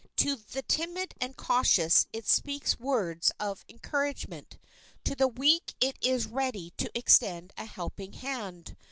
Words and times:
To 0.15 0.35
the 0.35 0.63
timid 0.63 1.13
and 1.21 1.37
cautious 1.37 2.07
it 2.11 2.25
speaks 2.27 2.79
words 2.79 3.31
of 3.39 3.63
encouragement. 3.69 4.57
To 5.03 5.13
the 5.13 5.27
weak 5.27 5.75
it 5.79 5.97
is 6.01 6.25
ready 6.25 6.71
to 6.77 6.89
extend 6.97 7.53
a 7.55 7.65
helping 7.65 8.13
hand. 8.13 8.77